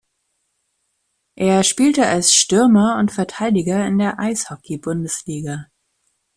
[1.35, 5.67] Er spielte als Stürmer und Verteidiger in der Eishockey-Bundesliga.